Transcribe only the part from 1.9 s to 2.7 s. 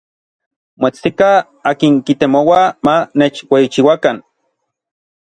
kitemoua